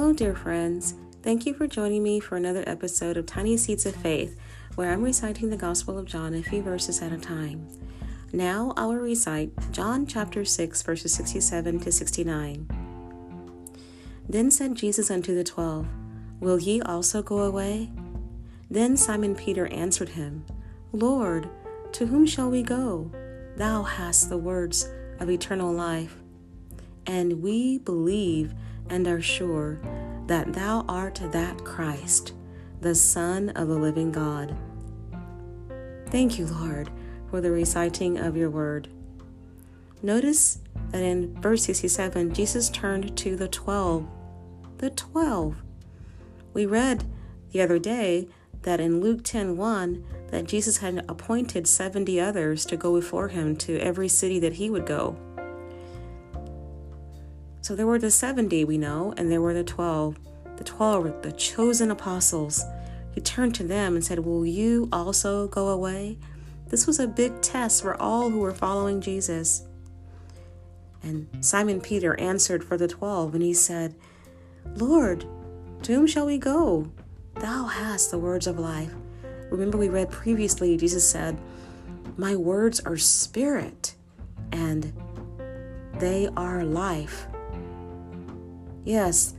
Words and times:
Hello, 0.00 0.14
dear 0.14 0.34
friends. 0.34 0.94
Thank 1.22 1.44
you 1.44 1.52
for 1.52 1.66
joining 1.66 2.02
me 2.02 2.20
for 2.20 2.34
another 2.34 2.64
episode 2.66 3.18
of 3.18 3.26
Tiny 3.26 3.58
Seeds 3.58 3.84
of 3.84 3.94
Faith, 3.94 4.34
where 4.74 4.90
I'm 4.90 5.02
reciting 5.02 5.50
the 5.50 5.58
Gospel 5.58 5.98
of 5.98 6.06
John 6.06 6.32
a 6.32 6.42
few 6.42 6.62
verses 6.62 7.02
at 7.02 7.12
a 7.12 7.18
time. 7.18 7.68
Now 8.32 8.72
I 8.78 8.86
will 8.86 8.94
recite 8.94 9.52
John 9.72 10.06
chapter 10.06 10.42
6, 10.42 10.82
verses 10.84 11.12
67 11.12 11.80
to 11.80 11.92
69. 11.92 12.66
Then 14.26 14.50
said 14.50 14.74
Jesus 14.74 15.10
unto 15.10 15.34
the 15.34 15.44
twelve, 15.44 15.86
Will 16.40 16.58
ye 16.58 16.80
also 16.80 17.22
go 17.22 17.40
away? 17.40 17.90
Then 18.70 18.96
Simon 18.96 19.34
Peter 19.34 19.66
answered 19.66 20.08
him, 20.08 20.46
Lord, 20.92 21.46
to 21.92 22.06
whom 22.06 22.24
shall 22.24 22.50
we 22.50 22.62
go? 22.62 23.10
Thou 23.54 23.82
hast 23.82 24.30
the 24.30 24.38
words 24.38 24.88
of 25.18 25.28
eternal 25.28 25.74
life. 25.74 26.16
And 27.06 27.42
we 27.42 27.76
believe 27.76 28.54
and 28.90 29.06
are 29.06 29.22
sure 29.22 29.80
that 30.26 30.52
thou 30.52 30.84
art 30.88 31.20
that 31.32 31.64
Christ, 31.64 32.34
the 32.80 32.94
Son 32.94 33.48
of 33.50 33.68
the 33.68 33.74
living 33.74 34.12
God. 34.12 34.56
Thank 36.08 36.38
you, 36.38 36.46
Lord, 36.46 36.90
for 37.30 37.40
the 37.40 37.50
reciting 37.50 38.18
of 38.18 38.36
your 38.36 38.50
word. 38.50 38.88
Notice 40.02 40.58
that 40.90 41.02
in 41.02 41.40
verse 41.40 41.64
67, 41.64 42.32
Jesus 42.32 42.68
turned 42.68 43.16
to 43.18 43.36
the 43.36 43.48
twelve. 43.48 44.06
The 44.78 44.90
twelve. 44.90 45.56
We 46.52 46.66
read 46.66 47.04
the 47.52 47.62
other 47.62 47.78
day 47.78 48.28
that 48.62 48.80
in 48.80 49.00
Luke 49.00 49.22
10:1 49.22 50.04
that 50.30 50.46
Jesus 50.46 50.78
had 50.78 51.04
appointed 51.08 51.66
70 51.66 52.20
others 52.20 52.64
to 52.66 52.76
go 52.76 52.94
before 52.94 53.28
him 53.28 53.56
to 53.56 53.78
every 53.78 54.08
city 54.08 54.38
that 54.40 54.54
he 54.54 54.70
would 54.70 54.86
go. 54.86 55.16
So 57.62 57.74
there 57.74 57.86
were 57.86 57.98
the 57.98 58.10
70 58.10 58.64
we 58.64 58.78
know 58.78 59.14
and 59.16 59.30
there 59.30 59.40
were 59.40 59.54
the 59.54 59.64
12. 59.64 60.18
The 60.56 60.64
12 60.64 61.04
were 61.04 61.20
the 61.22 61.32
chosen 61.32 61.90
apostles. 61.90 62.64
He 63.12 63.20
turned 63.20 63.54
to 63.56 63.64
them 63.64 63.94
and 63.94 64.04
said, 64.04 64.20
"Will 64.20 64.46
you 64.46 64.88
also 64.92 65.48
go 65.48 65.68
away?" 65.68 66.18
This 66.68 66.86
was 66.86 67.00
a 67.00 67.08
big 67.08 67.40
test 67.40 67.82
for 67.82 68.00
all 68.00 68.30
who 68.30 68.38
were 68.38 68.54
following 68.54 69.00
Jesus. 69.00 69.64
And 71.02 71.28
Simon 71.40 71.80
Peter 71.80 72.18
answered 72.20 72.62
for 72.62 72.76
the 72.76 72.88
12 72.88 73.34
and 73.34 73.42
he 73.42 73.54
said, 73.54 73.94
"Lord, 74.76 75.24
to 75.82 75.94
whom 75.94 76.06
shall 76.06 76.26
we 76.26 76.38
go? 76.38 76.90
Thou 77.36 77.64
hast 77.64 78.10
the 78.10 78.18
words 78.18 78.46
of 78.46 78.58
life. 78.58 78.94
Remember, 79.50 79.78
we 79.78 79.88
read 79.88 80.10
previously, 80.10 80.76
Jesus 80.76 81.08
said, 81.08 81.38
My 82.16 82.36
words 82.36 82.80
are 82.80 82.96
spirit 82.96 83.94
and 84.52 84.92
they 85.98 86.28
are 86.36 86.64
life. 86.64 87.26
Yes, 88.84 89.34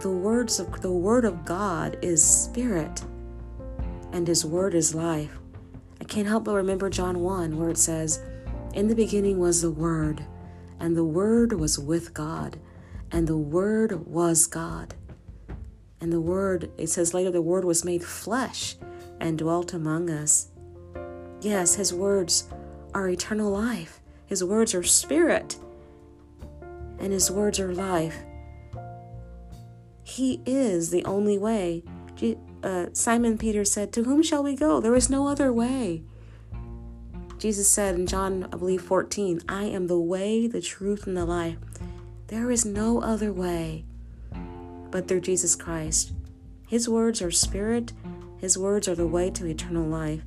the 0.00 0.10
words 0.10 0.60
of 0.60 0.80
the 0.80 0.92
word 0.92 1.24
of 1.24 1.44
God 1.44 1.98
is 2.02 2.22
spirit 2.22 3.02
and 4.12 4.26
his 4.26 4.44
word 4.44 4.74
is 4.74 4.94
life. 4.94 5.38
I 6.00 6.04
can't 6.04 6.28
help 6.28 6.44
but 6.44 6.54
remember 6.54 6.88
John 6.88 7.20
1 7.20 7.58
where 7.58 7.70
it 7.70 7.78
says, 7.78 8.20
In 8.74 8.88
the 8.88 8.94
beginning 8.94 9.38
was 9.38 9.62
the 9.62 9.70
word, 9.70 10.24
and 10.80 10.96
the 10.96 11.04
word 11.04 11.52
was 11.52 11.78
with 11.78 12.14
God, 12.14 12.58
and 13.10 13.26
the 13.26 13.36
word 13.36 14.06
was 14.06 14.46
God. 14.46 14.94
And 16.00 16.12
the 16.12 16.20
Word, 16.20 16.70
it 16.76 16.88
says 16.88 17.14
later, 17.14 17.30
the 17.30 17.42
Word 17.42 17.64
was 17.64 17.84
made 17.84 18.04
flesh 18.04 18.76
and 19.20 19.38
dwelt 19.38 19.72
among 19.72 20.10
us. 20.10 20.48
Yes, 21.40 21.74
His 21.74 21.92
words 21.92 22.48
are 22.94 23.08
eternal 23.08 23.50
life. 23.50 24.00
His 24.26 24.44
words 24.44 24.74
are 24.74 24.82
spirit, 24.82 25.56
and 26.98 27.12
His 27.12 27.30
words 27.30 27.58
are 27.60 27.72
life. 27.74 28.16
He 30.06 30.40
is 30.46 30.90
the 30.90 31.04
only 31.04 31.36
way. 31.36 31.82
Uh, 32.62 32.86
Simon 32.92 33.36
Peter 33.36 33.64
said, 33.64 33.92
To 33.92 34.04
whom 34.04 34.22
shall 34.22 34.40
we 34.40 34.54
go? 34.54 34.80
There 34.80 34.94
is 34.94 35.10
no 35.10 35.26
other 35.26 35.52
way. 35.52 36.04
Jesus 37.38 37.68
said 37.68 37.96
in 37.96 38.06
John, 38.06 38.48
I 38.52 38.56
believe 38.56 38.82
14, 38.82 39.42
I 39.48 39.64
am 39.64 39.88
the 39.88 39.98
way, 39.98 40.46
the 40.46 40.60
truth, 40.60 41.08
and 41.08 41.16
the 41.16 41.24
life. 41.24 41.58
There 42.28 42.52
is 42.52 42.64
no 42.64 43.02
other 43.02 43.32
way 43.32 43.84
but 44.92 45.08
through 45.08 45.22
Jesus 45.22 45.56
Christ. 45.56 46.12
His 46.68 46.88
words 46.88 47.20
are 47.20 47.32
spirit, 47.32 47.92
His 48.38 48.56
words 48.56 48.86
are 48.86 48.94
the 48.94 49.08
way 49.08 49.28
to 49.30 49.44
eternal 49.44 49.88
life. 49.88 50.22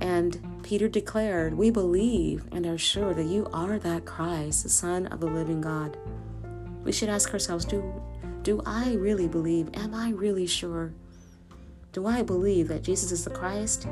And 0.00 0.40
Peter 0.72 0.88
declared, 0.88 1.52
We 1.52 1.68
believe 1.68 2.46
and 2.50 2.64
are 2.64 2.78
sure 2.78 3.12
that 3.12 3.26
you 3.26 3.46
are 3.52 3.78
that 3.78 4.06
Christ, 4.06 4.62
the 4.62 4.70
Son 4.70 5.04
of 5.08 5.20
the 5.20 5.26
living 5.26 5.60
God. 5.60 5.98
We 6.82 6.92
should 6.92 7.10
ask 7.10 7.30
ourselves, 7.30 7.66
do, 7.66 7.84
do 8.42 8.62
I 8.64 8.94
really 8.94 9.28
believe? 9.28 9.68
Am 9.74 9.94
I 9.94 10.12
really 10.12 10.46
sure? 10.46 10.94
Do 11.92 12.06
I 12.06 12.22
believe 12.22 12.68
that 12.68 12.82
Jesus 12.82 13.12
is 13.12 13.22
the 13.22 13.28
Christ? 13.28 13.86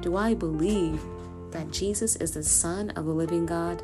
Do 0.00 0.16
I 0.16 0.32
believe 0.34 1.02
that 1.50 1.72
Jesus 1.72 2.14
is 2.14 2.30
the 2.30 2.44
Son 2.44 2.90
of 2.90 3.04
the 3.04 3.12
living 3.12 3.44
God? 3.44 3.82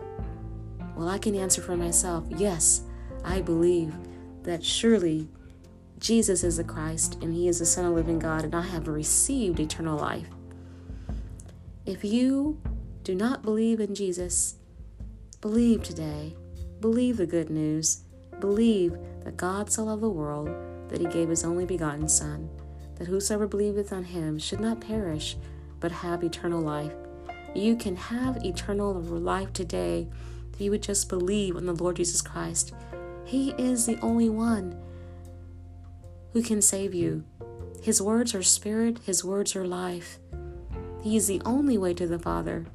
Well, 0.94 1.08
I 1.08 1.18
can 1.18 1.34
answer 1.34 1.60
for 1.60 1.76
myself 1.76 2.22
yes, 2.28 2.82
I 3.24 3.40
believe 3.40 3.92
that 4.44 4.64
surely 4.64 5.26
Jesus 5.98 6.44
is 6.44 6.58
the 6.58 6.62
Christ 6.62 7.18
and 7.20 7.34
He 7.34 7.48
is 7.48 7.58
the 7.58 7.66
Son 7.66 7.84
of 7.84 7.90
the 7.90 7.96
living 7.96 8.20
God, 8.20 8.44
and 8.44 8.54
I 8.54 8.62
have 8.62 8.86
received 8.86 9.58
eternal 9.58 9.98
life. 9.98 10.28
If 11.88 12.04
you 12.04 12.60
do 13.02 13.14
not 13.14 13.40
believe 13.40 13.80
in 13.80 13.94
Jesus, 13.94 14.56
believe 15.40 15.82
today. 15.82 16.36
Believe 16.80 17.16
the 17.16 17.24
good 17.24 17.48
news. 17.48 18.02
Believe 18.40 18.94
that 19.24 19.38
God 19.38 19.72
so 19.72 19.84
loved 19.84 20.02
the 20.02 20.10
world 20.10 20.50
that 20.90 21.00
He 21.00 21.06
gave 21.06 21.30
His 21.30 21.44
only 21.44 21.64
begotten 21.64 22.06
Son, 22.06 22.50
that 22.96 23.06
whosoever 23.06 23.46
believeth 23.46 23.90
on 23.90 24.04
Him 24.04 24.38
should 24.38 24.60
not 24.60 24.82
perish, 24.82 25.38
but 25.80 25.90
have 25.90 26.22
eternal 26.22 26.60
life. 26.60 26.92
You 27.54 27.74
can 27.74 27.96
have 27.96 28.44
eternal 28.44 28.92
life 28.92 29.54
today 29.54 30.08
if 30.52 30.60
you 30.60 30.70
would 30.70 30.82
just 30.82 31.08
believe 31.08 31.56
in 31.56 31.64
the 31.64 31.72
Lord 31.72 31.96
Jesus 31.96 32.20
Christ. 32.20 32.74
He 33.24 33.52
is 33.52 33.86
the 33.86 33.98
only 34.02 34.28
one 34.28 34.78
who 36.34 36.42
can 36.42 36.60
save 36.60 36.92
you. 36.92 37.24
His 37.82 38.02
words 38.02 38.34
are 38.34 38.42
spirit, 38.42 38.98
His 39.06 39.24
words 39.24 39.56
are 39.56 39.66
life. 39.66 40.18
He 41.08 41.16
is 41.16 41.26
the 41.26 41.40
only 41.46 41.78
way 41.78 41.94
to 41.94 42.06
the 42.06 42.18
Father. 42.18 42.66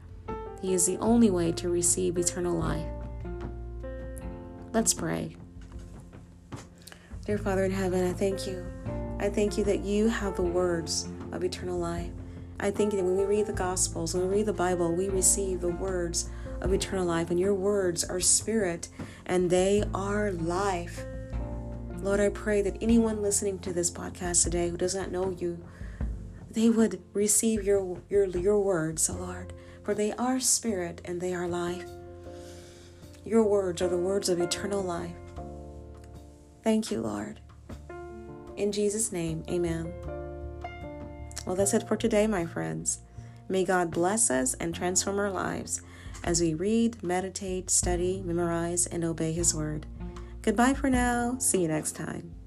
He 0.59 0.73
is 0.73 0.87
the 0.87 0.97
only 0.97 1.29
way 1.29 1.51
to 1.51 1.69
receive 1.69 2.17
eternal 2.17 2.57
life. 2.57 2.87
Let's 4.71 4.91
pray. 4.91 5.35
Dear 7.27 7.37
Father 7.37 7.63
in 7.63 7.69
heaven, 7.71 8.09
I 8.09 8.11
thank 8.11 8.47
you. 8.47 8.65
I 9.19 9.29
thank 9.29 9.55
you 9.55 9.63
that 9.65 9.81
you 9.81 10.09
have 10.09 10.35
the 10.35 10.41
words 10.41 11.07
of 11.31 11.43
eternal 11.43 11.77
life. 11.77 12.09
I 12.59 12.71
thank 12.71 12.93
you 12.93 12.97
that 12.97 13.05
when 13.05 13.17
we 13.17 13.25
read 13.25 13.45
the 13.45 13.53
Gospels, 13.53 14.15
when 14.15 14.27
we 14.27 14.37
read 14.37 14.47
the 14.47 14.53
Bible, 14.53 14.91
we 14.91 15.09
receive 15.09 15.61
the 15.61 15.69
words 15.69 16.31
of 16.59 16.73
eternal 16.73 17.05
life, 17.05 17.29
and 17.29 17.39
your 17.39 17.53
words 17.53 18.03
are 18.03 18.19
spirit 18.19 18.89
and 19.27 19.51
they 19.51 19.83
are 19.93 20.31
life. 20.31 21.05
Lord, 21.99 22.19
I 22.19 22.29
pray 22.29 22.63
that 22.63 22.81
anyone 22.81 23.21
listening 23.21 23.59
to 23.59 23.73
this 23.73 23.91
podcast 23.91 24.43
today 24.43 24.69
who 24.69 24.77
does 24.77 24.95
not 24.95 25.11
know 25.11 25.29
you, 25.29 25.63
they 26.53 26.69
would 26.69 27.01
receive 27.13 27.63
your 27.63 27.97
your 28.09 28.25
your 28.25 28.59
words, 28.59 29.09
oh 29.09 29.13
Lord, 29.13 29.53
for 29.83 29.93
they 29.93 30.13
are 30.13 30.39
spirit 30.39 31.01
and 31.05 31.19
they 31.19 31.33
are 31.33 31.47
life. 31.47 31.89
Your 33.25 33.43
words 33.43 33.81
are 33.81 33.87
the 33.87 33.97
words 33.97 34.29
of 34.29 34.39
eternal 34.39 34.81
life. 34.81 35.15
Thank 36.63 36.91
you, 36.91 37.01
Lord. 37.01 37.39
In 38.55 38.71
Jesus' 38.71 39.11
name, 39.11 39.43
amen. 39.49 39.91
Well, 41.45 41.55
that's 41.55 41.73
it 41.73 41.87
for 41.87 41.97
today, 41.97 42.27
my 42.27 42.45
friends. 42.45 42.99
May 43.49 43.65
God 43.65 43.91
bless 43.91 44.29
us 44.29 44.53
and 44.55 44.73
transform 44.73 45.19
our 45.19 45.31
lives 45.31 45.81
as 46.23 46.39
we 46.39 46.53
read, 46.53 47.03
meditate, 47.03 47.69
study, 47.69 48.21
memorize, 48.25 48.85
and 48.85 49.03
obey 49.03 49.33
His 49.33 49.53
Word. 49.53 49.85
Goodbye 50.41 50.73
for 50.73 50.89
now. 50.89 51.37
See 51.39 51.61
you 51.61 51.67
next 51.67 51.93
time. 51.93 52.42